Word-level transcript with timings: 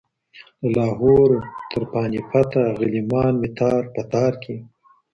له 0.61 0.67
لاهور 0.77 1.29
تر 1.71 1.83
پاني 1.91 2.21
پټه 2.29 2.63
غلیمان 2.79 3.33
مي 3.41 3.49
تار 3.59 3.81
په 3.93 4.01
تار 4.13 4.33
کې 4.43 4.55